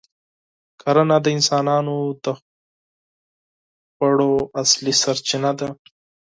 [0.81, 2.25] کرنه د انسانانو د
[3.95, 5.69] خوراک اصلي سرچینه ده.